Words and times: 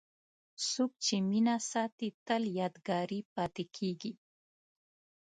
څوک 0.69 0.91
چې 1.05 1.15
مینه 1.29 1.55
ساتي، 1.71 2.07
تل 2.25 2.43
یادګاري 2.59 3.19
پاتې 3.35 3.63
کېږي. 3.77 4.13